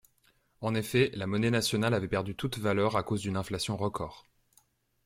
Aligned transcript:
En 0.61 0.73
effet, 0.73 1.11
la 1.13 1.27
monnaie 1.27 1.51
nationale 1.51 1.93
avait 1.93 2.07
perdu 2.07 2.33
toute 2.35 2.57
valeur 2.57 2.97
à 2.97 3.03
cause 3.03 3.21
d'une 3.21 3.37
inflation 3.37 3.77
record. 3.77 4.25